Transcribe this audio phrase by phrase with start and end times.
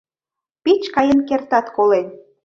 [0.63, 2.07] Пич каен кертат колен.